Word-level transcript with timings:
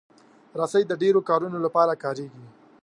رسۍ 0.59 0.83
د 0.87 0.91
ډیرو 1.01 1.21
کارونو 1.29 1.57
لپاره 1.65 1.93
کارېږي. 2.03 2.45